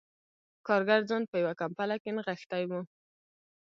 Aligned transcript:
کارګر 0.67 1.01
ځان 1.09 1.23
په 1.31 1.35
یوه 1.41 1.53
کمپله 1.61 1.95
کې 2.01 2.09
نغښتی 2.15 2.63
و 2.69 2.71